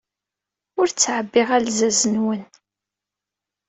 [0.79, 2.41] Ur ttɛebbiɣ alzaz-nwen.